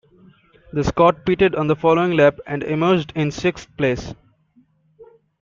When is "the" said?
0.73-0.83, 1.67-1.75